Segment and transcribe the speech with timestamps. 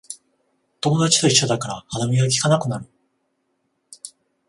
[0.81, 2.87] 友達と一緒だから歯止めがきかなくなる